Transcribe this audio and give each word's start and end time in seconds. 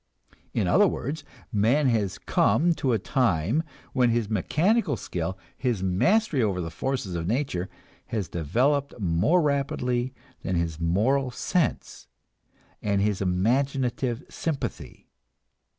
In 0.51 0.65
other 0.65 0.87
words, 0.87 1.23
man 1.53 1.85
has 1.89 2.17
come 2.17 2.73
to 2.73 2.91
a 2.91 2.97
time 2.97 3.61
when 3.93 4.09
his 4.09 4.31
mechanical 4.31 4.97
skill, 4.97 5.37
his 5.55 5.83
mastery 5.83 6.41
over 6.41 6.59
the 6.59 6.71
forces 6.71 7.13
of 7.13 7.27
nature, 7.27 7.69
has 8.07 8.27
developed 8.27 8.99
more 8.99 9.43
rapidly 9.43 10.11
than 10.41 10.55
his 10.55 10.79
moral 10.79 11.29
sense 11.29 12.07
and 12.81 12.99
his 12.99 13.21
imaginative 13.21 14.23
sympathy. 14.27 15.07